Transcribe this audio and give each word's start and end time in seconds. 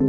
Hola 0.00 0.06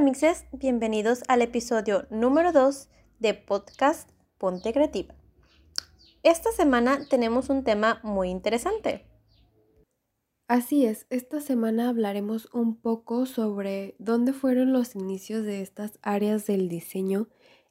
mixes, 0.00 0.46
bienvenidos 0.52 1.24
al 1.28 1.42
episodio 1.42 2.06
número 2.08 2.52
2 2.52 2.88
de 3.18 3.34
podcast 3.34 4.08
Ponte 4.38 4.72
Creativa. 4.72 5.14
Esta 6.22 6.52
semana 6.52 7.06
tenemos 7.10 7.50
un 7.50 7.64
tema 7.64 8.00
muy 8.02 8.30
interesante. 8.30 9.04
Así 10.46 10.84
es, 10.84 11.06
esta 11.08 11.40
semana 11.40 11.88
hablaremos 11.88 12.50
un 12.52 12.76
poco 12.76 13.24
sobre 13.24 13.94
dónde 13.98 14.34
fueron 14.34 14.74
los 14.74 14.94
inicios 14.94 15.42
de 15.42 15.62
estas 15.62 15.98
áreas 16.02 16.44
del 16.44 16.68
diseño, 16.68 17.28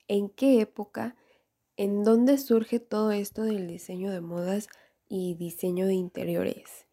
en 0.07 0.27
qué 0.27 0.59
época, 0.59 1.15
en 1.77 2.03
dónde 2.03 2.39
surge 2.39 2.79
todo 2.79 3.11
esto 3.11 3.43
del 3.43 3.67
diseño 3.67 4.11
de 4.11 4.21
modas 4.21 4.69
y 5.07 5.35
diseño 5.35 5.85
de 5.85 5.93
interiores. 5.93 6.87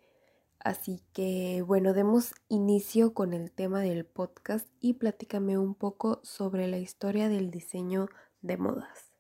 Así 0.59 1.01
que 1.15 1.63
bueno, 1.67 1.95
demos 1.95 2.35
inicio 2.49 3.15
con 3.15 3.33
el 3.33 3.51
tema 3.51 3.81
del 3.81 4.05
podcast 4.05 4.69
y 4.81 4.95
platícame 4.95 5.57
un 5.57 5.75
poco 5.75 6.21
sobre 6.23 6.67
la 6.67 6.77
historia 6.77 7.31
del 7.31 7.51
diseño 7.51 8.11
de 8.43 8.59
modas. 8.59 9.13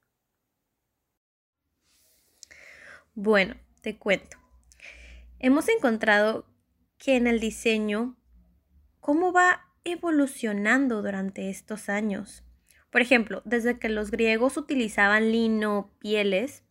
Bueno, 3.14 3.54
te 3.80 3.98
cuento. 3.98 4.36
Hemos 5.38 5.70
encontrado 5.70 6.49
que 7.00 7.16
en 7.16 7.26
el 7.26 7.40
diseño, 7.40 8.14
cómo 9.00 9.32
va 9.32 9.66
evolucionando 9.84 11.00
durante 11.02 11.48
estos 11.48 11.88
años. 11.88 12.44
Por 12.90 13.00
ejemplo, 13.00 13.40
desde 13.46 13.78
que 13.78 13.88
los 13.88 14.10
griegos 14.10 14.58
utilizaban 14.58 15.32
lino, 15.32 15.90
pieles, 15.98 16.62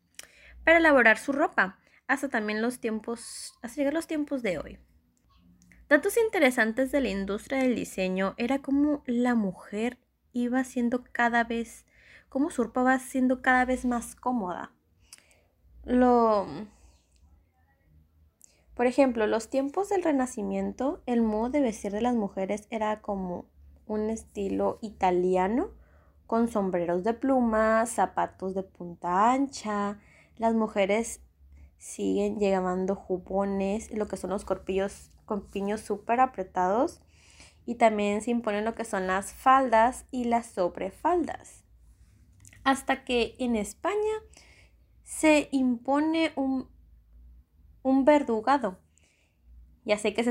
para 0.63 0.77
elaborar 0.77 1.17
su 1.17 1.31
ropa 1.31 1.79
hasta 2.07 2.29
también 2.29 2.61
los 2.61 2.79
tiempos, 2.79 3.57
hasta 3.63 3.77
llegar 3.77 3.93
los 3.93 4.05
tiempos 4.05 4.43
de 4.43 4.59
hoy. 4.59 4.79
Datos 5.89 6.15
interesantes 6.17 6.91
de 6.91 7.01
la 7.01 7.09
industria 7.09 7.63
del 7.63 7.75
diseño 7.75 8.35
era 8.37 8.61
cómo 8.61 9.03
la 9.07 9.33
mujer 9.33 9.97
iba 10.31 10.63
siendo 10.63 11.03
cada 11.11 11.43
vez, 11.43 11.87
cómo 12.29 12.51
su 12.51 12.65
ropa 12.65 12.83
va 12.83 12.99
siendo 12.99 13.41
cada 13.41 13.65
vez 13.65 13.83
más 13.83 14.15
cómoda. 14.15 14.73
Lo, 15.85 16.45
por 18.79 18.87
ejemplo, 18.87 19.27
los 19.27 19.49
tiempos 19.49 19.89
del 19.89 20.03
Renacimiento, 20.03 21.03
el 21.05 21.21
modo 21.21 21.49
de 21.49 21.59
vestir 21.59 21.91
de 21.91 21.99
las 21.99 22.15
mujeres 22.15 22.65
era 22.69 23.01
como 23.01 23.43
un 23.87 24.09
estilo 24.09 24.79
italiano, 24.81 25.71
con 26.27 26.47
sombreros 26.47 27.03
de 27.03 27.13
plumas, 27.13 27.89
zapatos 27.89 28.55
de 28.55 28.63
punta 28.63 29.33
ancha. 29.33 29.99
Las 30.37 30.53
mujeres 30.53 31.19
siguen 31.77 32.39
llegando 32.39 32.95
jubones, 32.95 33.91
lo 33.91 34.07
que 34.07 34.15
son 34.15 34.29
los 34.29 34.45
corpillos 34.45 35.11
con 35.25 35.41
piños 35.41 35.81
súper 35.81 36.21
apretados 36.21 37.01
y 37.65 37.75
también 37.75 38.21
se 38.21 38.31
imponen 38.31 38.63
lo 38.63 38.75
que 38.75 38.85
son 38.85 39.07
las 39.07 39.33
faldas 39.33 40.05
y 40.09 40.23
las 40.23 40.45
sobrefaldas. 40.45 41.65
Hasta 42.63 43.03
que 43.03 43.35
en 43.39 43.57
España 43.57 44.23
se 45.03 45.49
impone 45.51 46.31
un, 46.37 46.69
un 47.83 48.05
verdugado. 48.05 48.79
Ya 49.85 49.97
sé 49.97 50.13
que 50.13 50.23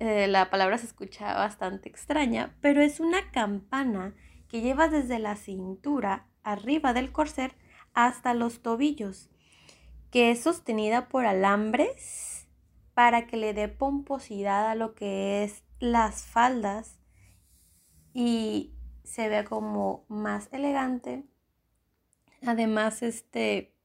eh, 0.00 0.26
la 0.28 0.50
palabra 0.50 0.78
se 0.78 0.86
escucha 0.86 1.34
bastante 1.34 1.88
extraña, 1.88 2.56
pero 2.60 2.82
es 2.82 3.00
una 3.00 3.30
campana 3.30 4.14
que 4.48 4.60
lleva 4.60 4.88
desde 4.88 5.18
la 5.18 5.36
cintura 5.36 6.26
arriba 6.42 6.92
del 6.92 7.12
corset 7.12 7.54
hasta 7.94 8.34
los 8.34 8.60
tobillos 8.62 9.30
que 10.10 10.30
es 10.30 10.40
sostenida 10.40 11.08
por 11.08 11.26
alambres 11.26 12.48
para 12.94 13.26
que 13.26 13.36
le 13.36 13.52
dé 13.52 13.68
pomposidad 13.68 14.70
a 14.70 14.74
lo 14.74 14.94
que 14.94 15.44
es 15.44 15.62
las 15.78 16.22
faldas 16.24 16.98
y 18.14 18.72
se 19.04 19.28
vea 19.28 19.44
como 19.44 20.06
más 20.08 20.48
elegante. 20.52 21.24
Además, 22.46 23.02
este 23.02 23.75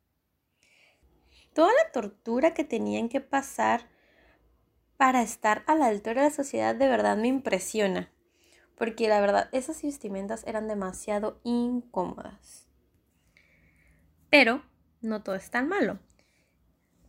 toda 1.54 1.72
la 1.74 1.92
tortura 1.92 2.54
que 2.54 2.64
tenían 2.64 3.10
que 3.10 3.22
pasar 3.22 3.90
para 4.98 5.22
estar 5.22 5.64
a 5.68 5.76
la 5.76 5.88
altura 5.88 6.22
de 6.22 6.30
la 6.30 6.36
sociedad 6.36 6.76
de 6.76 6.88
verdad 6.88 7.18
me 7.18 7.28
impresiona. 7.28 8.12
Porque 8.76 9.08
la 9.08 9.22
verdad, 9.22 9.50
esas 9.52 9.82
vestimentas 9.82 10.44
eran 10.48 10.68
demasiado 10.68 11.40
incómodas. 11.44 12.68
Pero 14.30 14.64
no 15.02 15.24
todo 15.24 15.36
es 15.36 15.50
tan 15.52 15.68
malo. 15.68 16.00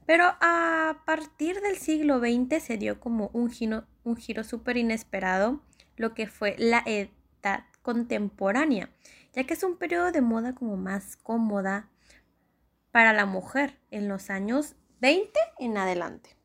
Pero 0.06 0.24
a 0.40 1.02
partir 1.06 1.60
del 1.60 1.76
siglo 1.76 2.18
XX 2.18 2.62
se 2.62 2.76
dio 2.76 2.98
como 2.98 3.30
un 3.32 3.50
giro, 3.50 3.84
un 4.04 4.16
giro 4.16 4.42
súper 4.42 4.76
inesperado, 4.76 5.60
lo 5.96 6.14
que 6.14 6.26
fue 6.26 6.56
la 6.58 6.82
edad 6.86 7.64
contemporánea, 7.82 8.90
ya 9.32 9.44
que 9.44 9.54
es 9.54 9.62
un 9.62 9.76
periodo 9.76 10.12
de 10.12 10.20
moda 10.20 10.54
como 10.54 10.76
más 10.76 11.16
cómoda 11.16 11.88
para 12.92 13.12
la 13.12 13.26
mujer 13.26 13.78
en 13.90 14.06
los 14.06 14.30
años 14.30 14.76
20 15.00 15.32
en 15.58 15.76
adelante. 15.76 16.36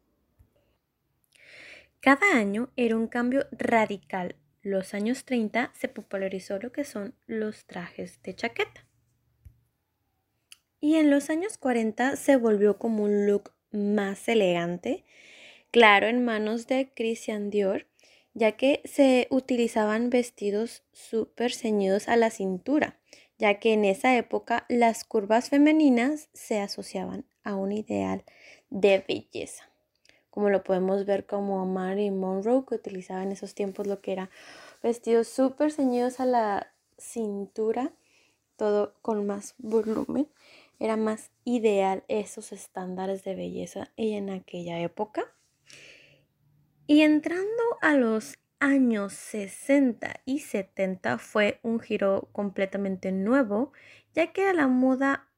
Cada 1.99 2.35
año 2.35 2.71
era 2.75 2.95
un 2.95 3.07
cambio 3.07 3.45
radical. 3.51 4.35
Los 4.63 4.93
años 4.93 5.25
30 5.25 5.71
se 5.75 5.89
popularizó 5.89 6.57
lo 6.57 6.71
que 6.71 6.83
son 6.83 7.13
los 7.27 7.65
trajes 7.65 8.21
de 8.23 8.35
chaqueta. 8.35 8.85
Y 10.79 10.95
en 10.95 11.09
los 11.11 11.29
años 11.29 11.57
40 11.57 12.15
se 12.15 12.37
volvió 12.37 12.77
como 12.77 13.03
un 13.03 13.27
look 13.27 13.51
más 13.71 14.27
elegante, 14.27 15.03
claro, 15.71 16.07
en 16.07 16.23
manos 16.23 16.67
de 16.67 16.91
Christian 16.95 17.49
Dior, 17.49 17.87
ya 18.33 18.53
que 18.53 18.81
se 18.85 19.27
utilizaban 19.31 20.09
vestidos 20.09 20.83
súper 20.93 21.51
ceñidos 21.51 22.07
a 22.07 22.15
la 22.15 22.29
cintura, 22.29 22.99
ya 23.37 23.59
que 23.59 23.73
en 23.73 23.85
esa 23.85 24.17
época 24.17 24.65
las 24.69 25.03
curvas 25.03 25.49
femeninas 25.49 26.29
se 26.33 26.59
asociaban 26.59 27.25
a 27.43 27.55
un 27.55 27.71
ideal 27.71 28.23
de 28.69 29.03
belleza, 29.07 29.69
como 30.29 30.49
lo 30.49 30.63
podemos 30.63 31.05
ver 31.05 31.25
como 31.25 31.65
Mary 31.65 32.11
Monroe, 32.11 32.65
que 32.67 32.75
utilizaba 32.75 33.23
en 33.23 33.31
esos 33.31 33.55
tiempos 33.55 33.87
lo 33.87 34.01
que 34.01 34.13
era 34.13 34.29
vestidos 34.83 35.27
súper 35.27 35.71
ceñidos 35.71 36.19
a 36.19 36.25
la 36.25 36.73
cintura, 36.97 37.93
todo 38.55 38.95
con 39.01 39.25
más 39.25 39.55
volumen 39.57 40.27
era 40.79 40.95
más 40.95 41.31
ideal 41.43 42.03
esos 42.07 42.51
estándares 42.51 43.23
de 43.23 43.35
belleza 43.35 43.91
en 43.97 44.29
aquella 44.29 44.79
época. 44.79 45.25
Y 46.85 47.01
entrando 47.01 47.63
a 47.81 47.93
los 47.93 48.37
años 48.59 49.13
60 49.13 50.21
y 50.25 50.39
70 50.39 51.17
fue 51.17 51.59
un 51.63 51.79
giro 51.79 52.29
completamente 52.31 53.11
nuevo, 53.11 53.71
ya 54.13 54.31
que 54.33 54.43
era 54.43 54.53
la 54.53 54.67
moda 54.67 55.29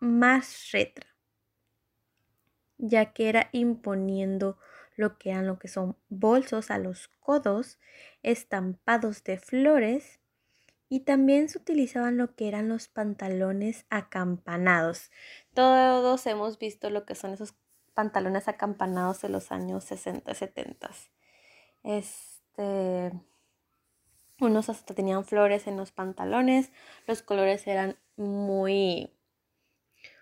más 0.00 0.70
retro, 0.72 1.06
ya 2.78 3.12
que 3.12 3.28
era 3.28 3.48
imponiendo 3.52 4.58
lo 4.96 5.18
que 5.18 5.30
eran 5.30 5.46
lo 5.46 5.58
que 5.58 5.68
son 5.68 5.96
bolsos 6.08 6.70
a 6.70 6.78
los 6.78 7.08
codos, 7.20 7.78
estampados 8.22 9.24
de 9.24 9.38
flores 9.38 10.20
y 10.88 11.00
también 11.00 11.48
se 11.48 11.58
utilizaban 11.58 12.16
lo 12.16 12.34
que 12.34 12.48
eran 12.48 12.68
los 12.68 12.88
pantalones 12.88 13.86
acampanados. 13.90 15.10
Todos 15.54 16.26
hemos 16.26 16.58
visto 16.58 16.90
lo 16.90 17.06
que 17.06 17.14
son 17.14 17.32
esos 17.32 17.54
pantalones 17.94 18.48
acampanados 18.48 19.22
de 19.22 19.28
los 19.28 19.52
años 19.52 19.84
60, 19.84 20.34
70. 20.34 20.90
Este, 22.60 23.18
unos 24.38 24.68
hasta 24.68 24.94
tenían 24.94 25.24
flores 25.24 25.66
en 25.66 25.76
los 25.76 25.92
pantalones, 25.92 26.70
los 27.06 27.22
colores 27.22 27.66
eran 27.66 27.96
muy, 28.16 29.10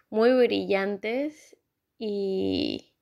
muy 0.09 0.33
brillantes 0.33 1.57
y 1.99 2.95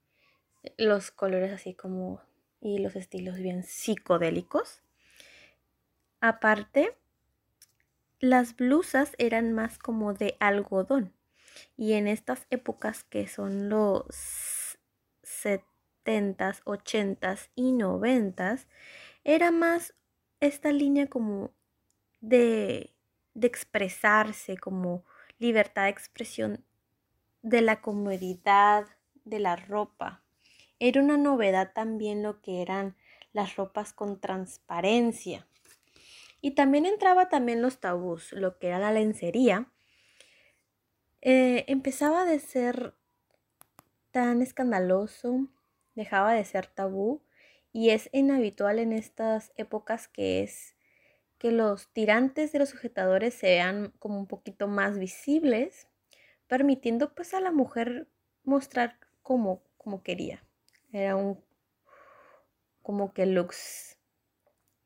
los 0.79 1.11
colores 1.11 1.53
así 1.53 1.75
como 1.75 2.21
y 2.61 2.79
los 2.79 2.97
estilos 2.97 3.37
bien 3.37 3.62
psicodélicos. 3.62 4.83
Aparte, 6.21 6.97
las 8.21 8.56
blusas 8.56 9.15
eran 9.19 9.53
más 9.53 9.79
como 9.79 10.15
de 10.15 10.37
algodón. 10.41 11.12
Y 11.77 11.93
en 11.94 12.09
estas 12.09 12.47
épocas 12.50 13.05
que 13.05 13.29
son 13.29 13.69
los 13.69 14.79
70s, 15.23 16.62
80s 16.65 17.50
y 17.55 17.73
90s, 17.73 18.67
era 19.26 19.50
más 19.50 19.93
esta 20.38 20.70
línea 20.70 21.08
como 21.08 21.52
de, 22.20 22.94
de 23.34 23.46
expresarse, 23.49 24.56
como 24.56 25.05
libertad 25.38 25.82
de 25.82 25.88
expresión 25.90 26.64
de 27.43 27.61
la 27.61 27.81
comodidad 27.81 28.87
de 29.25 29.40
la 29.40 29.56
ropa. 29.56 30.23
Era 30.78 31.02
una 31.02 31.17
novedad 31.17 31.73
también 31.75 32.23
lo 32.23 32.40
que 32.40 32.62
eran 32.62 32.96
las 33.32 33.56
ropas 33.56 33.93
con 33.93 34.20
transparencia. 34.20 35.49
Y 36.40 36.52
también 36.52 36.87
entraba 36.87 37.28
también 37.28 37.62
los 37.62 37.81
tabús, 37.81 38.31
lo 38.31 38.61
que 38.61 38.69
era 38.69 38.78
la 38.78 38.93
lencería. 38.93 39.73
Eh, 41.20 41.64
empezaba 41.67 42.26
de 42.26 42.38
ser 42.38 42.94
tan 44.12 44.40
escandaloso, 44.40 45.49
dejaba 45.96 46.32
de 46.32 46.44
ser 46.44 46.69
tabú 46.69 47.25
y 47.76 47.90
es 47.90 48.08
inhabitual 48.14 48.78
en 48.78 48.94
estas 48.94 49.52
épocas 49.56 50.08
que 50.08 50.43
es 50.43 50.76
que 51.37 51.52
los 51.52 51.93
tirantes 51.93 52.50
de 52.50 52.58
los 52.58 52.70
sujetadores 52.70 53.34
sean 53.34 53.93
como 53.99 54.19
un 54.19 54.26
poquito 54.26 54.67
más 54.67 54.99
visibles, 54.99 55.87
permitiendo 56.46 57.14
pues 57.14 57.34
a 57.34 57.40
la 57.43 57.52
mujer 57.52 58.08
mostrar 58.44 58.99
como, 59.23 59.62
como 59.76 60.02
quería. 60.02 60.43
Era 60.90 61.17
un 61.17 61.44
como 62.81 63.12
que 63.12 63.26
looks 63.26 63.99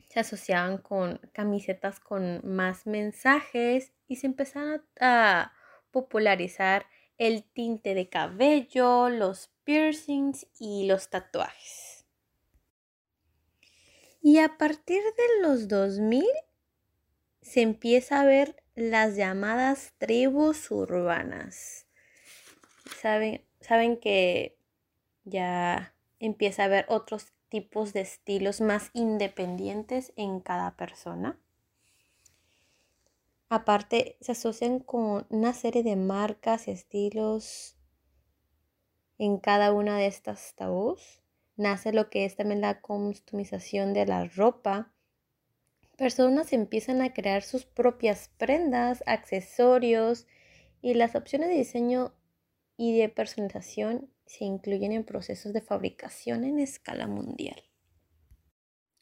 se 0.09 0.19
asociaban 0.19 0.79
con 0.79 1.19
camisetas 1.33 2.01
con 2.01 2.41
más 2.43 2.89
mensajes 2.89 3.93
y 4.09 4.17
se 4.17 4.27
empezaron 4.27 4.85
a 4.99 5.53
popularizar 5.93 6.87
el 7.19 7.45
tinte 7.45 7.95
de 7.95 8.09
cabello, 8.09 9.11
los 9.11 9.53
piercings 9.63 10.49
y 10.59 10.89
los 10.89 11.09
tatuajes. 11.09 11.90
Y 14.23 14.39
a 14.39 14.59
partir 14.59 15.03
de 15.03 15.43
los 15.43 15.69
2000 15.69 16.27
se 17.41 17.63
empieza 17.63 18.21
a 18.21 18.25
ver 18.25 18.63
las 18.75 19.17
llamadas 19.17 19.95
tribus 19.99 20.71
urbanas. 20.71 21.87
Saben, 23.01 23.45
saben 23.61 23.99
que 23.99 24.59
ya 25.25 25.95
empieza 26.19 26.63
a 26.63 26.67
haber 26.67 26.85
otros 26.89 27.33
tipos 27.49 27.93
de 27.93 28.03
estilos 28.03 28.61
más 28.61 28.91
independientes 28.93 30.13
en 30.17 30.41
cada 30.41 30.77
persona. 30.77 31.39
Aparte, 33.49 34.17
se 34.21 34.33
asocian 34.33 34.79
con 34.79 35.27
una 35.29 35.53
serie 35.55 35.83
de 35.83 35.97
marcas 35.97 36.69
y 36.69 36.71
estilos 36.71 37.77
en 39.19 39.39
cada 39.39 39.73
una 39.73 39.97
de 39.99 40.07
estas 40.07 40.55
tabús. 40.55 41.21
Nace 41.61 41.93
lo 41.93 42.09
que 42.09 42.25
es 42.25 42.37
también 42.37 42.63
la 42.63 42.81
customización 42.81 43.93
de 43.93 44.07
la 44.07 44.25
ropa. 44.25 44.95
Personas 45.99 46.55
empiezan 46.55 47.03
a 47.03 47.13
crear 47.13 47.43
sus 47.43 47.67
propias 47.67 48.31
prendas, 48.39 49.05
accesorios 49.05 50.27
y 50.81 50.95
las 50.95 51.15
opciones 51.15 51.51
de 51.51 51.57
diseño 51.57 52.15
y 52.79 52.99
de 52.99 53.11
personalización 53.11 54.11
se 54.25 54.47
incluyen 54.47 54.93
en 54.93 55.05
procesos 55.05 55.53
de 55.53 55.61
fabricación 55.61 56.45
en 56.45 56.61
escala 56.61 57.07
mundial. 57.07 57.63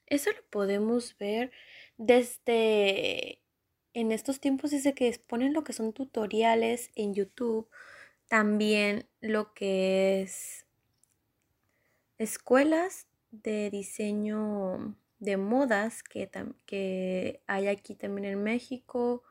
Eso 0.07 0.33
lo 0.33 0.43
podemos 0.51 1.17
ver 1.17 1.53
desde 1.97 3.41
en 3.95 4.11
estos 4.11 4.41
tiempos 4.41 4.73
desde 4.73 4.95
que 4.95 5.07
exponen 5.07 5.53
lo 5.53 5.63
que 5.63 5.73
son 5.73 5.93
tutoriales 5.93 6.91
en 6.97 7.15
YouTube, 7.15 7.69
también 8.27 9.09
lo 9.21 9.55
que 9.55 10.23
es 10.23 10.65
escuelas 12.19 13.07
de 13.31 13.71
diseño 13.71 14.97
de 15.19 15.37
modas 15.37 16.03
que, 16.03 16.31
que 16.67 17.43
hay 17.47 17.69
aquí 17.69 17.95
también 17.95 18.25
en 18.25 18.43
México, 18.43 19.23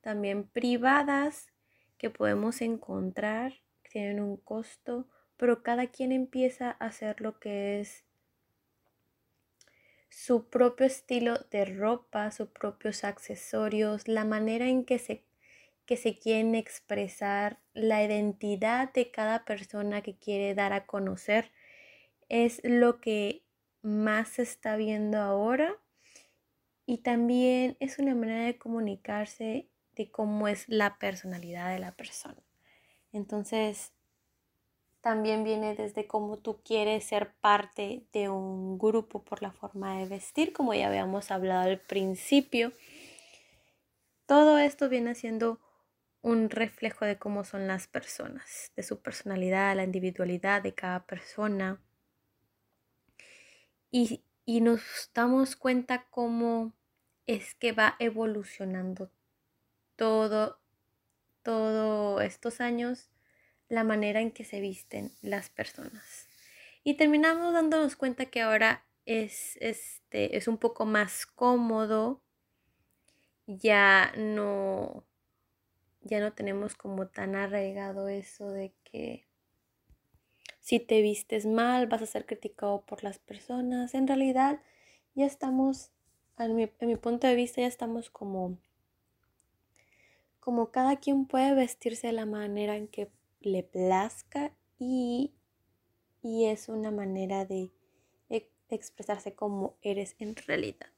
también 0.00 0.44
privadas 0.44 1.48
que 1.98 2.10
podemos 2.10 2.62
encontrar, 2.62 3.54
tienen 3.82 4.20
un 4.20 4.36
costo 4.36 5.08
pero 5.40 5.62
cada 5.62 5.86
quien 5.86 6.12
empieza 6.12 6.76
a 6.78 6.88
hacer 6.88 7.22
lo 7.22 7.40
que 7.40 7.80
es 7.80 8.04
su 10.10 10.50
propio 10.50 10.84
estilo 10.84 11.38
de 11.50 11.64
ropa, 11.64 12.30
sus 12.30 12.48
propios 12.48 13.04
accesorios, 13.04 14.06
la 14.06 14.26
manera 14.26 14.68
en 14.68 14.84
que 14.84 14.98
se, 14.98 15.24
que 15.86 15.96
se 15.96 16.18
quieren 16.18 16.54
expresar, 16.54 17.58
la 17.72 18.04
identidad 18.04 18.92
de 18.92 19.10
cada 19.10 19.46
persona 19.46 20.02
que 20.02 20.18
quiere 20.18 20.54
dar 20.54 20.74
a 20.74 20.84
conocer, 20.84 21.50
es 22.30 22.62
lo 22.64 23.00
que 23.00 23.44
más 23.82 24.28
se 24.28 24.42
está 24.42 24.76
viendo 24.76 25.18
ahora 25.18 25.76
y 26.86 26.98
también 26.98 27.76
es 27.80 27.98
una 27.98 28.14
manera 28.14 28.46
de 28.46 28.56
comunicarse 28.56 29.68
de 29.94 30.10
cómo 30.10 30.48
es 30.48 30.66
la 30.68 30.98
personalidad 30.98 31.70
de 31.70 31.80
la 31.80 31.92
persona. 31.92 32.42
Entonces, 33.12 33.92
también 35.00 35.44
viene 35.44 35.74
desde 35.74 36.06
cómo 36.06 36.38
tú 36.38 36.60
quieres 36.62 37.04
ser 37.04 37.34
parte 37.40 38.06
de 38.12 38.28
un 38.28 38.78
grupo 38.78 39.22
por 39.24 39.42
la 39.42 39.50
forma 39.50 39.98
de 39.98 40.06
vestir, 40.06 40.52
como 40.52 40.74
ya 40.74 40.88
habíamos 40.88 41.30
hablado 41.30 41.68
al 41.68 41.80
principio. 41.80 42.72
Todo 44.26 44.58
esto 44.58 44.88
viene 44.88 45.14
siendo 45.14 45.58
un 46.22 46.50
reflejo 46.50 47.04
de 47.04 47.18
cómo 47.18 47.44
son 47.44 47.66
las 47.66 47.86
personas, 47.86 48.72
de 48.76 48.82
su 48.82 49.00
personalidad, 49.00 49.74
la 49.74 49.84
individualidad 49.84 50.62
de 50.62 50.74
cada 50.74 51.06
persona. 51.06 51.80
Y, 53.90 54.22
y 54.44 54.60
nos 54.60 54.82
damos 55.14 55.56
cuenta 55.56 56.06
cómo 56.10 56.72
es 57.26 57.54
que 57.54 57.72
va 57.72 57.96
evolucionando 57.98 59.10
todo, 59.96 60.60
todos 61.42 62.22
estos 62.22 62.60
años 62.60 63.10
la 63.68 63.84
manera 63.84 64.20
en 64.20 64.32
que 64.32 64.44
se 64.44 64.60
visten 64.60 65.12
las 65.22 65.48
personas. 65.48 66.26
Y 66.82 66.94
terminamos 66.94 67.52
dándonos 67.52 67.96
cuenta 67.96 68.26
que 68.26 68.40
ahora 68.40 68.84
es, 69.06 69.56
este, 69.60 70.36
es 70.36 70.48
un 70.48 70.58
poco 70.58 70.86
más 70.86 71.26
cómodo, 71.26 72.22
ya 73.46 74.12
no, 74.16 75.04
ya 76.00 76.20
no 76.20 76.32
tenemos 76.32 76.74
como 76.74 77.08
tan 77.08 77.36
arraigado 77.36 78.08
eso 78.08 78.50
de 78.50 78.74
que 78.84 79.29
si 80.70 80.78
te 80.78 81.02
vistes 81.02 81.46
mal 81.46 81.88
vas 81.88 82.00
a 82.00 82.06
ser 82.06 82.26
criticado 82.26 82.82
por 82.82 83.02
las 83.02 83.18
personas. 83.18 83.92
En 83.92 84.06
realidad 84.06 84.60
ya 85.16 85.26
estamos, 85.26 85.90
en 86.38 86.54
mi, 86.54 86.70
en 86.78 86.88
mi 86.88 86.94
punto 86.94 87.26
de 87.26 87.34
vista, 87.34 87.60
ya 87.60 87.66
estamos 87.66 88.08
como, 88.08 88.56
como 90.38 90.70
cada 90.70 90.94
quien 91.00 91.26
puede 91.26 91.56
vestirse 91.56 92.06
de 92.06 92.12
la 92.12 92.24
manera 92.24 92.76
en 92.76 92.86
que 92.86 93.10
le 93.40 93.64
plazca 93.64 94.52
y, 94.78 95.32
y 96.22 96.44
es 96.44 96.68
una 96.68 96.92
manera 96.92 97.44
de 97.44 97.72
expresarse 98.68 99.34
como 99.34 99.74
eres 99.82 100.14
en 100.20 100.36
realidad. 100.36 100.92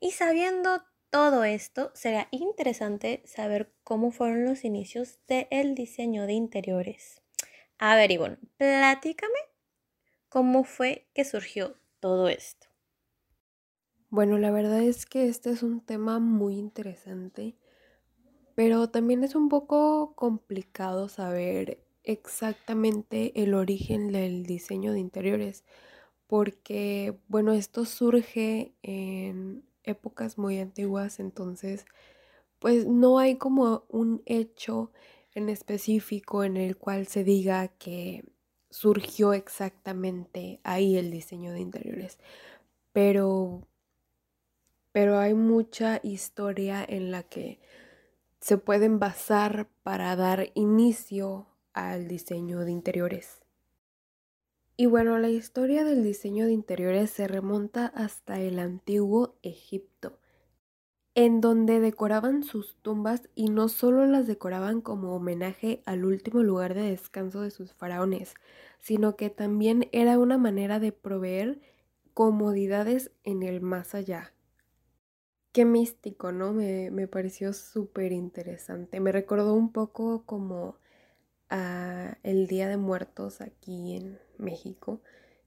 Y 0.00 0.10
sabiendo 0.10 0.82
todo 1.10 1.44
esto, 1.44 1.92
será 1.94 2.26
interesante 2.32 3.22
saber 3.24 3.72
cómo 3.84 4.10
fueron 4.10 4.44
los 4.46 4.64
inicios 4.64 5.20
del 5.28 5.76
diseño 5.76 6.26
de 6.26 6.32
interiores. 6.32 7.21
A 7.84 7.96
ver, 7.96 8.12
Ivonne, 8.12 8.38
platícame 8.58 9.40
cómo 10.28 10.62
fue 10.62 11.08
que 11.14 11.24
surgió 11.24 11.74
todo 11.98 12.28
esto. 12.28 12.68
Bueno, 14.08 14.38
la 14.38 14.52
verdad 14.52 14.82
es 14.82 15.04
que 15.04 15.26
este 15.28 15.50
es 15.50 15.64
un 15.64 15.80
tema 15.80 16.20
muy 16.20 16.58
interesante 16.58 17.56
pero 18.54 18.88
también 18.88 19.24
es 19.24 19.34
un 19.34 19.48
poco 19.48 20.14
complicado 20.14 21.08
saber 21.08 21.82
exactamente 22.04 23.42
el 23.42 23.54
origen 23.54 24.12
del 24.12 24.44
diseño 24.44 24.92
de 24.92 25.00
interiores, 25.00 25.64
porque 26.26 27.18
bueno, 27.28 27.52
esto 27.52 27.84
surge 27.84 28.74
en 28.82 29.64
épocas 29.84 30.38
muy 30.38 30.58
antiguas, 30.58 31.20
entonces 31.20 31.86
pues 32.58 32.86
no 32.86 33.18
hay 33.18 33.36
como 33.36 33.84
un 33.88 34.22
hecho 34.26 34.92
en 35.34 35.48
específico 35.48 36.44
en 36.44 36.56
el 36.56 36.76
cual 36.76 37.06
se 37.06 37.24
diga 37.24 37.68
que 37.68 38.24
surgió 38.70 39.32
exactamente 39.32 40.60
ahí 40.64 40.96
el 40.96 41.10
diseño 41.10 41.52
de 41.52 41.60
interiores, 41.60 42.18
pero 42.92 43.66
pero 44.92 45.18
hay 45.18 45.32
mucha 45.32 46.00
historia 46.02 46.84
en 46.86 47.10
la 47.10 47.22
que 47.22 47.60
se 48.40 48.58
pueden 48.58 48.98
basar 48.98 49.68
para 49.82 50.14
dar 50.16 50.50
inicio 50.54 51.46
al 51.72 52.08
diseño 52.08 52.60
de 52.60 52.72
interiores. 52.72 53.42
Y 54.76 54.86
bueno, 54.86 55.18
la 55.18 55.28
historia 55.28 55.84
del 55.84 56.02
diseño 56.02 56.46
de 56.46 56.52
interiores 56.52 57.10
se 57.10 57.28
remonta 57.28 57.86
hasta 57.86 58.40
el 58.40 58.58
antiguo 58.58 59.36
Egipto, 59.42 60.18
en 61.14 61.40
donde 61.40 61.80
decoraban 61.80 62.42
sus 62.42 62.76
tumbas 62.76 63.28
y 63.34 63.50
no 63.50 63.68
solo 63.68 64.06
las 64.06 64.26
decoraban 64.26 64.80
como 64.80 65.14
homenaje 65.14 65.82
al 65.84 66.04
último 66.04 66.42
lugar 66.42 66.74
de 66.74 66.82
descanso 66.82 67.42
de 67.42 67.50
sus 67.50 67.74
faraones, 67.74 68.34
sino 68.78 69.16
que 69.16 69.28
también 69.28 69.88
era 69.92 70.18
una 70.18 70.38
manera 70.38 70.80
de 70.80 70.92
proveer 70.92 71.60
comodidades 72.14 73.10
en 73.24 73.42
el 73.42 73.60
más 73.60 73.94
allá. 73.94 74.32
Qué 75.52 75.66
místico, 75.66 76.32
¿no? 76.32 76.54
Me, 76.54 76.90
me 76.90 77.06
pareció 77.08 77.52
súper 77.52 78.12
interesante. 78.12 79.00
Me 79.00 79.12
recordó 79.12 79.54
un 79.54 79.70
poco 79.70 80.24
como 80.24 80.76
a 81.50 82.16
el 82.22 82.46
Día 82.46 82.68
de 82.68 82.78
Muertos 82.78 83.42
aquí 83.42 83.96
en 83.96 84.18
México, 84.38 85.02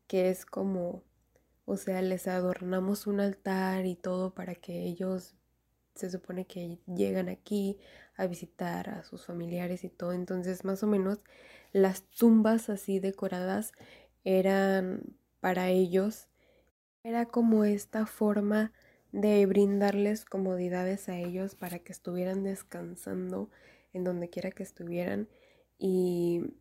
que 0.08 0.30
es 0.30 0.46
como, 0.46 1.04
o 1.66 1.78
sea, 1.78 2.04
les 2.04 2.28
adornamos 2.28 3.08
un 3.08 3.20
altar 3.20 3.88
y 3.88 3.96
todo 3.96 4.36
para 4.36 4.54
que 4.54 4.84
ellos 4.84 5.36
se 5.96 6.10
supone 6.10 6.46
que 6.46 6.80
llegan 6.86 7.30
aquí 7.30 7.80
a 8.18 8.28
visitar 8.28 8.90
a 8.90 9.04
sus 9.04 9.26
familiares 9.26 9.84
y 9.84 9.90
todo. 9.90 10.14
Entonces, 10.14 10.64
más 10.66 10.84
o 10.84 10.88
menos, 10.88 11.20
las 11.72 12.04
tumbas 12.04 12.70
así 12.70 13.00
decoradas 13.00 13.72
eran 14.24 15.18
para 15.40 15.70
ellos. 15.70 16.28
Era 17.04 17.26
como 17.26 17.64
esta 17.64 18.06
forma 18.06 18.72
de 19.12 19.46
brindarles 19.46 20.26
comodidades 20.26 21.08
a 21.10 21.18
ellos 21.18 21.56
para 21.56 21.80
que 21.80 21.94
estuvieran 21.94 22.44
descansando 22.44 23.50
en 23.94 24.04
donde 24.04 24.30
quiera 24.30 24.52
que 24.52 24.64
estuvieran. 24.64 25.30
Y 25.78 26.56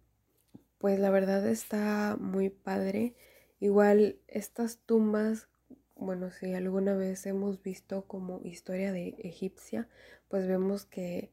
pues 0.78 0.98
la 1.00 1.10
verdad 1.10 1.46
está 1.48 2.16
muy 2.20 2.50
padre. 2.50 3.14
Igual 3.58 4.18
estas 4.28 4.78
tumbas 4.78 5.48
bueno, 5.96 6.30
si 6.30 6.52
alguna 6.54 6.94
vez 6.94 7.26
hemos 7.26 7.62
visto 7.62 8.06
como 8.06 8.40
historia 8.42 8.92
de 8.92 9.16
egipcia, 9.18 9.88
pues 10.28 10.46
vemos 10.46 10.86
que 10.86 11.30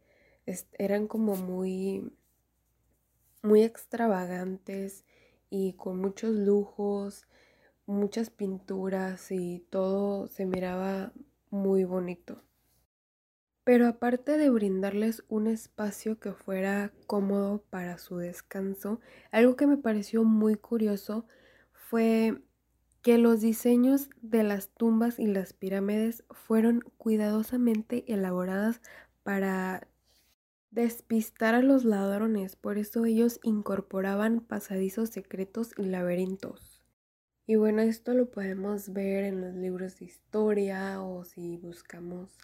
eran 0.77 1.07
como 1.07 1.35
muy, 1.35 2.11
muy 3.43 3.63
extravagantes 3.63 5.05
y 5.49 5.73
con 5.73 5.99
muchos 5.99 6.31
lujos, 6.35 7.27
muchas 7.85 8.29
pinturas 8.29 9.31
y 9.31 9.65
todo 9.69 10.27
se 10.27 10.45
miraba 10.45 11.11
muy 11.49 11.83
bonito. 11.83 12.43
Pero 13.63 13.87
aparte 13.87 14.37
de 14.37 14.49
brindarles 14.49 15.23
un 15.27 15.47
espacio 15.47 16.19
que 16.19 16.33
fuera 16.33 16.91
cómodo 17.05 17.63
para 17.69 17.97
su 17.99 18.17
descanso, 18.17 18.99
algo 19.31 19.55
que 19.55 19.67
me 19.67 19.77
pareció 19.77 20.23
muy 20.23 20.55
curioso 20.55 21.27
fue 21.71 22.41
que 23.01 23.17
los 23.17 23.41
diseños 23.41 24.09
de 24.21 24.43
las 24.43 24.69
tumbas 24.69 25.19
y 25.19 25.27
las 25.27 25.53
pirámides 25.53 26.23
fueron 26.29 26.81
cuidadosamente 26.97 28.03
elaboradas 28.07 28.81
para 29.23 29.87
despistar 30.69 31.55
a 31.55 31.61
los 31.61 31.83
ladrones, 31.83 32.55
por 32.55 32.77
eso 32.77 33.05
ellos 33.05 33.39
incorporaban 33.43 34.39
pasadizos 34.39 35.09
secretos 35.09 35.71
y 35.77 35.83
laberintos. 35.83 36.81
Y 37.45 37.55
bueno, 37.55 37.81
esto 37.81 38.13
lo 38.13 38.31
podemos 38.31 38.93
ver 38.93 39.25
en 39.25 39.41
los 39.41 39.55
libros 39.55 39.99
de 39.99 40.05
historia 40.05 41.01
o 41.01 41.25
si 41.25 41.57
buscamos 41.57 42.37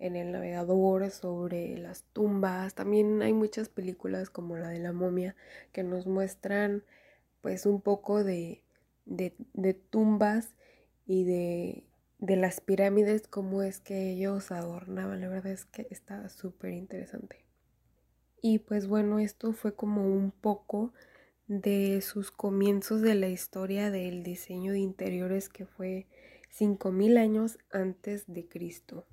en 0.00 0.16
el 0.16 0.32
navegador 0.32 1.10
sobre 1.10 1.76
las 1.76 2.04
tumbas. 2.12 2.74
También 2.74 3.22
hay 3.22 3.32
muchas 3.32 3.68
películas 3.68 4.30
como 4.30 4.56
la 4.56 4.68
de 4.68 4.78
la 4.78 4.92
momia 4.92 5.36
que 5.70 5.84
nos 5.84 6.06
muestran 6.06 6.82
pues 7.40 7.66
un 7.66 7.80
poco 7.80 8.24
de 8.24 8.64
de, 9.08 9.74
tumbas 9.90 10.54
y 11.06 11.24
de, 11.24 11.84
de, 12.18 12.36
las 12.36 12.60
pirámides, 12.60 13.26
cómo 13.28 13.62
es 13.62 13.80
que 13.80 14.10
ellos 14.12 14.52
adornaban. 14.52 15.20
La 15.20 15.28
verdad 15.28 15.52
es 15.52 15.64
que 15.64 15.86
está 15.90 16.28
súper 16.28 16.72
interesante. 16.72 17.44
Y 18.40 18.60
pues 18.60 18.86
bueno, 18.86 19.18
esto 19.18 19.52
fue 19.52 19.74
como 19.74 20.06
un 20.06 20.30
poco 20.30 20.92
de 21.48 22.00
sus 22.02 22.30
comienzos 22.30 23.00
de 23.00 23.14
la 23.14 23.28
historia 23.28 23.90
del 23.90 24.22
diseño 24.22 24.72
de 24.72 24.80
interiores 24.80 25.48
que 25.48 25.64
fue 25.64 26.06
5000 26.50 27.16
años 27.16 27.58
antes 27.72 28.24
de 28.26 28.46
Cristo. 28.46 29.06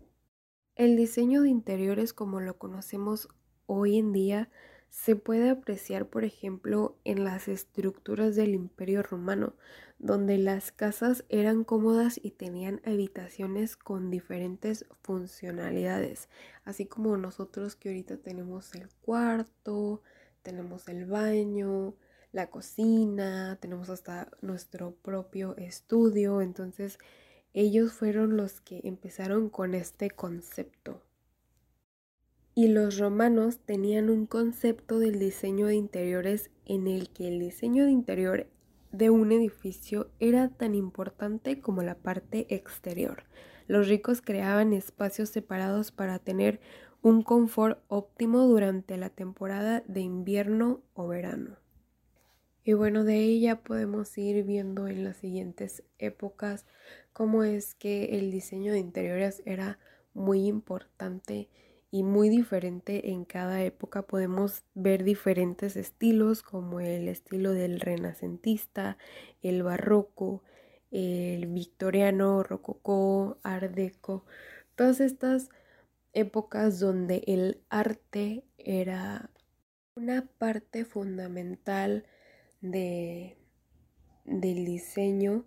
El 0.76 0.98
diseño 0.98 1.42
de 1.42 1.50
interiores 1.50 2.12
como 2.14 2.42
lo 2.42 2.58
conocemos 2.58 3.30
hoy 3.66 3.98
en 3.98 4.12
día 4.12 4.50
se 4.90 5.16
puede 5.16 5.50
apreciar, 5.50 6.08
por 6.08 6.24
ejemplo, 6.24 6.98
en 7.04 7.24
las 7.24 7.48
estructuras 7.48 8.36
del 8.36 8.54
Imperio 8.54 9.04
Romano, 9.04 9.54
donde 10.00 10.38
las 10.38 10.72
casas 10.72 11.26
eran 11.30 11.64
cómodas 11.64 12.20
y 12.22 12.32
tenían 12.32 12.82
habitaciones 12.86 13.78
con 13.78 14.10
diferentes 14.10 14.86
funcionalidades, 15.02 16.30
así 16.64 16.86
como 16.86 17.18
nosotros 17.18 17.76
que 17.76 17.90
ahorita 17.90 18.18
tenemos 18.18 18.74
el 18.76 18.90
cuarto, 19.02 20.02
tenemos 20.42 20.88
el 20.88 21.06
baño, 21.06 21.96
la 22.32 22.50
cocina, 22.50 23.58
tenemos 23.62 23.90
hasta 23.90 24.30
nuestro 24.42 24.96
propio 24.96 25.56
estudio, 25.58 26.42
entonces 26.42 27.00
ellos 27.54 27.94
fueron 27.94 28.36
los 28.36 28.60
que 28.60 28.82
empezaron 28.84 29.50
con 29.50 29.74
este 29.74 30.10
concepto. 30.12 31.05
Y 32.58 32.70
los 32.70 32.98
romanos 32.98 33.60
tenían 33.60 34.10
un 34.10 34.26
concepto 34.26 34.98
del 34.98 35.20
diseño 35.20 35.68
de 35.68 35.76
interiores 35.76 36.52
en 36.66 36.88
el 36.88 37.10
que 37.10 37.28
el 37.28 37.38
diseño 37.38 37.84
de 37.84 37.92
interior 37.92 38.48
de 38.94 39.10
un 39.10 39.34
edificio 39.34 40.10
era 40.22 40.48
tan 40.48 40.74
importante 40.74 41.60
como 41.60 41.84
la 41.84 41.96
parte 41.96 42.48
exterior. 42.56 43.24
Los 43.68 43.90
ricos 43.90 44.22
creaban 44.22 44.72
espacios 44.72 45.28
separados 45.30 45.92
para 45.92 46.18
tener 46.18 46.62
un 47.02 47.24
confort 47.24 47.84
óptimo 47.90 48.48
durante 48.48 48.96
la 48.96 49.10
temporada 49.10 49.84
de 49.88 50.00
invierno 50.00 50.82
o 50.94 51.10
verano. 51.10 51.58
Y 52.64 52.72
bueno, 52.72 53.04
de 53.04 53.20
ella 53.20 53.64
podemos 53.64 54.18
ir 54.18 54.46
viendo 54.46 54.88
en 54.88 55.04
las 55.04 55.18
siguientes 55.18 55.84
épocas 55.98 56.66
cómo 57.12 57.44
es 57.44 57.76
que 57.76 58.18
el 58.18 58.32
diseño 58.32 58.72
de 58.72 58.80
interiores 58.80 59.44
era 59.46 59.78
muy 60.14 60.48
importante 60.48 61.50
y 61.96 62.04
muy 62.04 62.28
diferente 62.28 63.12
en 63.12 63.24
cada 63.24 63.64
época. 63.64 64.02
Podemos 64.02 64.66
ver 64.74 65.06
diferentes 65.06 65.78
estilos 65.78 66.44
como 66.44 66.82
el 66.82 67.08
estilo 67.08 67.54
del 67.54 67.80
renacentista, 67.80 68.98
el 69.42 69.64
barroco, 69.64 70.44
el 70.92 71.48
victoriano, 71.48 72.44
rococó, 72.44 73.38
art 73.44 73.74
deco, 73.74 74.26
todas 74.76 75.00
estas 75.00 75.48
épocas 76.12 76.82
donde 76.82 77.24
el 77.28 77.62
arte 77.70 78.44
era 78.58 79.30
una 79.96 80.28
parte 80.38 80.84
fundamental 80.84 82.04
de, 82.60 83.38
del 84.26 84.66
diseño 84.66 85.46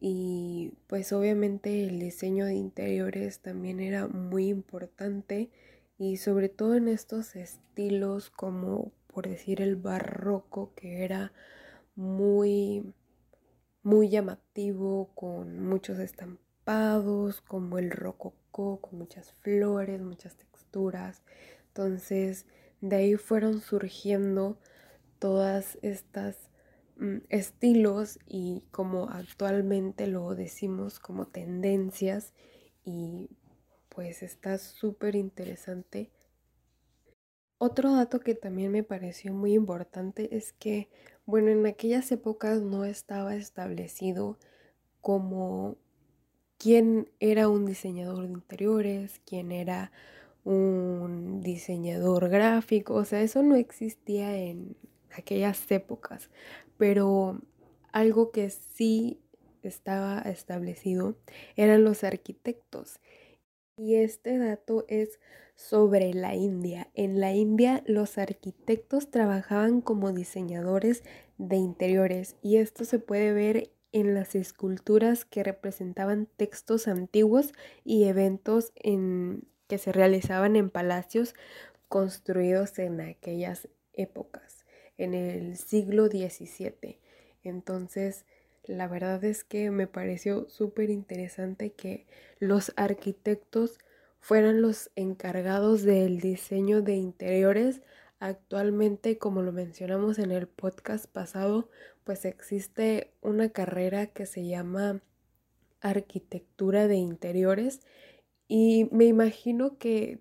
y 0.00 0.72
pues 0.86 1.12
obviamente 1.12 1.84
el 1.84 1.98
diseño 1.98 2.46
de 2.46 2.54
interiores 2.54 3.40
también 3.40 3.78
era 3.78 4.08
muy 4.08 4.48
importante 4.48 5.50
y 5.98 6.16
sobre 6.16 6.48
todo 6.48 6.74
en 6.74 6.88
estos 6.88 7.36
estilos 7.36 8.30
como 8.30 8.92
por 9.06 9.28
decir 9.28 9.60
el 9.60 9.76
barroco 9.76 10.72
que 10.74 11.04
era 11.04 11.32
muy 11.94 12.92
muy 13.82 14.08
llamativo 14.08 15.10
con 15.14 15.60
muchos 15.60 15.98
estampados 15.98 17.40
como 17.42 17.78
el 17.78 17.90
rococó 17.90 18.80
con 18.80 18.98
muchas 18.98 19.32
flores 19.34 20.00
muchas 20.00 20.36
texturas. 20.36 21.22
Entonces 21.68 22.46
de 22.80 22.96
ahí 22.96 23.14
fueron 23.16 23.60
surgiendo 23.60 24.58
todas 25.18 25.78
estas 25.82 26.50
mm, 26.96 27.18
estilos 27.28 28.18
y 28.26 28.66
como 28.70 29.08
actualmente 29.08 30.06
lo 30.06 30.34
decimos 30.34 30.98
como 30.98 31.26
tendencias 31.26 32.32
y 32.84 33.30
pues 33.94 34.22
está 34.22 34.58
súper 34.58 35.14
interesante. 35.14 36.10
Otro 37.58 37.94
dato 37.94 38.20
que 38.20 38.34
también 38.34 38.72
me 38.72 38.82
pareció 38.82 39.32
muy 39.32 39.54
importante 39.54 40.34
es 40.36 40.52
que, 40.52 40.88
bueno, 41.26 41.50
en 41.50 41.64
aquellas 41.66 42.10
épocas 42.10 42.60
no 42.60 42.84
estaba 42.84 43.36
establecido 43.36 44.38
como 45.00 45.76
quién 46.58 47.10
era 47.20 47.48
un 47.48 47.66
diseñador 47.66 48.26
de 48.26 48.32
interiores, 48.32 49.20
quién 49.26 49.52
era 49.52 49.92
un 50.44 51.40
diseñador 51.40 52.28
gráfico, 52.28 52.94
o 52.94 53.04
sea, 53.04 53.20
eso 53.22 53.42
no 53.42 53.54
existía 53.54 54.36
en 54.36 54.76
aquellas 55.16 55.70
épocas, 55.70 56.30
pero 56.78 57.40
algo 57.92 58.32
que 58.32 58.50
sí 58.50 59.20
estaba 59.62 60.18
establecido 60.22 61.16
eran 61.56 61.84
los 61.84 62.02
arquitectos 62.02 62.98
y 63.76 63.96
este 63.96 64.38
dato 64.38 64.84
es 64.88 65.20
sobre 65.54 66.14
la 66.14 66.34
India. 66.34 66.90
En 66.94 67.20
la 67.20 67.32
India 67.32 67.82
los 67.86 68.18
arquitectos 68.18 69.10
trabajaban 69.10 69.80
como 69.80 70.12
diseñadores 70.12 71.02
de 71.38 71.56
interiores 71.56 72.36
y 72.42 72.56
esto 72.56 72.84
se 72.84 72.98
puede 72.98 73.32
ver 73.32 73.70
en 73.92 74.14
las 74.14 74.34
esculturas 74.34 75.24
que 75.24 75.44
representaban 75.44 76.26
textos 76.36 76.88
antiguos 76.88 77.52
y 77.84 78.04
eventos 78.04 78.72
en, 78.76 79.46
que 79.68 79.78
se 79.78 79.92
realizaban 79.92 80.56
en 80.56 80.70
palacios 80.70 81.34
construidos 81.88 82.78
en 82.78 83.02
aquellas 83.02 83.68
épocas, 83.92 84.64
en 84.96 85.12
el 85.12 85.58
siglo 85.58 86.06
XVII. 86.06 86.98
Entonces, 87.42 88.24
la 88.64 88.88
verdad 88.88 89.22
es 89.24 89.44
que 89.44 89.70
me 89.70 89.86
pareció 89.86 90.48
súper 90.48 90.90
interesante 90.90 91.72
que 91.72 92.06
los 92.38 92.72
arquitectos 92.76 93.78
fueran 94.20 94.62
los 94.62 94.90
encargados 94.94 95.82
del 95.82 96.20
diseño 96.20 96.82
de 96.82 96.94
interiores. 96.94 97.82
Actualmente, 98.20 99.18
como 99.18 99.42
lo 99.42 99.52
mencionamos 99.52 100.18
en 100.18 100.30
el 100.30 100.46
podcast 100.46 101.06
pasado, 101.06 101.68
pues 102.04 102.24
existe 102.24 103.12
una 103.20 103.48
carrera 103.50 104.06
que 104.06 104.26
se 104.26 104.46
llama 104.46 105.00
arquitectura 105.80 106.86
de 106.86 106.96
interiores 106.96 107.80
y 108.46 108.88
me 108.92 109.06
imagino 109.06 109.78
que 109.78 110.20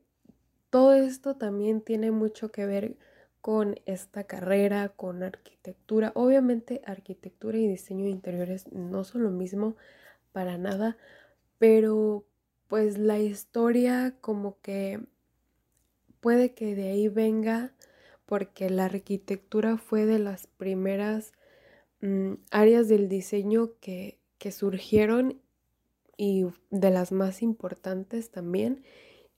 todo 0.71 0.93
esto 0.93 1.35
también 1.35 1.81
tiene 1.81 2.11
mucho 2.11 2.51
que 2.51 2.65
ver 2.65 2.97
con 3.41 3.75
esta 3.85 4.23
carrera, 4.25 4.89
con 4.89 5.23
arquitectura. 5.23 6.11
Obviamente 6.15 6.81
arquitectura 6.85 7.57
y 7.57 7.67
diseño 7.67 8.05
de 8.05 8.11
interiores 8.11 8.71
no 8.71 9.03
son 9.03 9.23
lo 9.23 9.31
mismo 9.31 9.75
para 10.31 10.57
nada, 10.57 10.97
pero 11.57 12.23
pues 12.67 12.97
la 12.97 13.19
historia 13.19 14.15
como 14.21 14.59
que 14.61 14.99
puede 16.21 16.53
que 16.53 16.75
de 16.75 16.89
ahí 16.89 17.07
venga 17.09 17.73
porque 18.25 18.69
la 18.69 18.85
arquitectura 18.85 19.77
fue 19.77 20.05
de 20.05 20.19
las 20.19 20.47
primeras 20.47 21.33
mm, 21.99 22.35
áreas 22.51 22.87
del 22.87 23.09
diseño 23.09 23.71
que, 23.81 24.19
que 24.37 24.51
surgieron 24.51 25.41
y 26.15 26.45
de 26.69 26.91
las 26.91 27.11
más 27.11 27.41
importantes 27.41 28.31
también. 28.31 28.83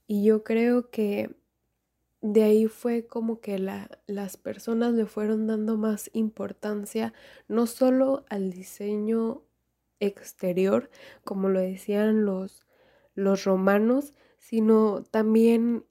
Y 0.06 0.26
yo 0.26 0.44
creo 0.44 0.92
que 0.92 1.34
de 2.24 2.44
ahí 2.44 2.68
fue 2.68 3.06
como 3.06 3.42
que 3.42 3.60
las 3.60 4.38
personas 4.38 4.94
le 4.94 5.06
fueron 5.06 5.46
dando 5.46 5.76
más 5.76 6.10
importancia 6.14 7.14
no 7.50 7.68
solo 7.68 8.24
al 8.30 8.52
diseño 8.54 9.42
exterior, 10.00 10.90
como 11.26 11.50
lo 11.50 11.60
decían 11.60 12.24
los, 12.24 12.66
los 13.14 13.44
romanos, 13.44 14.14
sino 14.38 15.04
también 15.04 15.84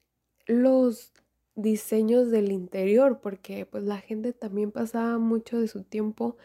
los 0.47 1.13
diseños 1.55 2.31
del 2.31 2.51
interior, 2.51 3.21
porque 3.21 3.67
pues 3.67 3.85
la 3.85 3.99
gente 3.99 4.33
también 4.33 4.73
pasaba 4.73 5.19
mucho 5.19 5.61
de 5.61 5.69
su 5.69 5.85
tiempo 5.85 6.39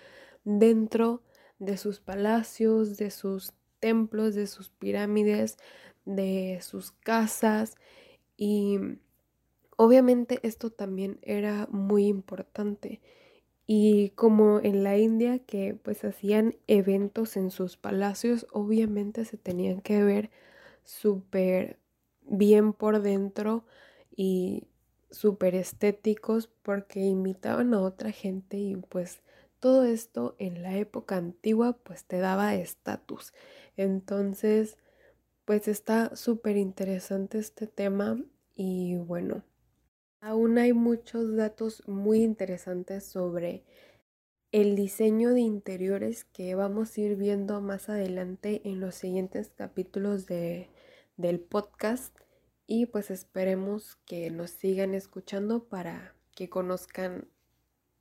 dentro 0.44 1.24
de 1.60 1.78
sus 1.78 2.02
palacios, 2.02 2.98
de 2.98 3.10
sus 3.10 3.54
templos, 3.80 4.36
de 4.36 4.48
sus 4.48 4.68
pirámides, 4.70 5.58
de 6.04 6.60
sus 6.62 6.92
casas 6.92 7.76
y 8.36 8.80
obviamente 9.78 10.40
esto 10.44 10.70
también 10.72 11.20
era 11.22 11.68
muy 11.72 12.08
importante 12.08 13.00
y 13.66 14.10
como 14.12 14.60
en 14.60 14.84
la 14.84 14.98
India 14.98 15.40
que 15.40 15.76
pues 15.76 16.04
hacían 16.04 16.56
eventos 16.68 17.38
en 17.38 17.52
sus 17.52 17.78
palacios 17.78 18.48
obviamente 18.52 19.26
se 19.26 19.38
tenían 19.38 19.82
que 19.82 20.04
ver 20.04 20.30
súper 20.84 21.80
bien 22.22 22.74
por 22.74 23.02
dentro 23.02 23.66
y 24.16 24.64
súper 25.12 25.56
estéticos 25.56 26.48
porque 26.64 27.02
imitaban 27.02 27.74
a 27.74 27.82
otra 27.82 28.12
gente 28.12 28.58
y 28.58 28.76
pues 28.76 29.22
todo 29.60 29.84
esto 29.84 30.36
en 30.40 30.64
la 30.64 30.78
época 30.78 31.18
antigua 31.18 31.78
pues 31.84 32.06
te 32.06 32.20
daba 32.20 32.56
estatus. 32.56 33.34
Entonces 33.76 34.78
pues 35.46 35.68
está 35.68 36.16
súper 36.16 36.58
interesante 36.58 37.38
este 37.38 37.68
tema 37.68 38.18
y 38.56 38.98
bueno, 38.98 39.44
aún 40.22 40.58
hay 40.58 40.74
muchos 40.74 41.36
datos 41.36 41.88
muy 41.88 42.24
interesantes 42.24 43.06
sobre 43.06 43.64
el 44.52 44.76
diseño 44.76 45.34
de 45.34 45.42
interiores 45.42 46.24
que 46.26 46.56
vamos 46.56 46.98
a 46.98 47.02
ir 47.02 47.16
viendo 47.16 47.62
más 47.62 47.90
adelante 47.90 48.62
en 48.64 48.80
los 48.80 48.96
siguientes 48.96 49.52
capítulos 49.56 50.26
de, 50.26 50.70
del 51.18 51.40
podcast 51.40 52.18
y 52.66 52.86
pues 52.86 53.12
esperemos 53.12 53.98
que 54.06 54.30
nos 54.30 54.52
sigan 54.52 54.94
escuchando 54.94 55.64
para 55.66 56.16
que 56.36 56.50
conozcan 56.50 57.28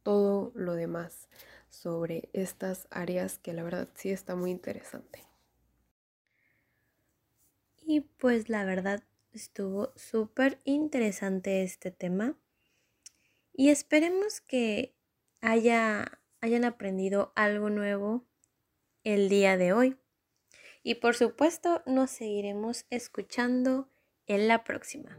todo 0.02 0.52
lo 0.54 0.74
demás 0.74 1.28
sobre 1.68 2.28
estas 2.32 2.86
áreas 2.90 3.38
que 3.38 3.52
la 3.52 3.62
verdad 3.62 3.88
sí 3.94 4.10
está 4.10 4.34
muy 4.34 4.50
interesante. 4.50 5.24
Y 7.80 8.00
pues 8.00 8.48
la 8.48 8.64
verdad 8.64 9.02
estuvo 9.36 9.92
súper 9.96 10.60
interesante 10.64 11.62
este 11.62 11.90
tema. 11.90 12.36
Y 13.52 13.70
esperemos 13.70 14.40
que 14.40 14.94
haya, 15.40 16.20
hayan 16.40 16.64
aprendido 16.64 17.32
algo 17.36 17.70
nuevo 17.70 18.26
el 19.04 19.28
día 19.28 19.56
de 19.56 19.72
hoy. 19.72 19.96
Y 20.82 20.96
por 20.96 21.14
supuesto 21.14 21.82
nos 21.86 22.10
seguiremos 22.10 22.86
escuchando 22.90 23.88
en 24.26 24.48
la 24.48 24.64
próxima. 24.64 25.18